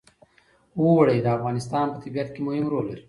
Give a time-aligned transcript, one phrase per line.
[0.79, 2.99] اوړي د افغانستان په طبیعت کې مهم رول لري.